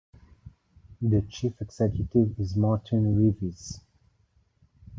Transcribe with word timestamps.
The 0.99 1.21
Chief 1.29 1.61
Executive 1.61 2.39
is 2.39 2.55
Martin 2.57 3.23
Reeves. 3.35 3.81